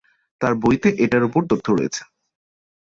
তার 0.41 0.53
বইতে 0.55 0.89
এটার 0.97 1.23
ওপর 1.23 1.41
তথ্য 1.51 1.67
রয়েছে। 1.71 2.01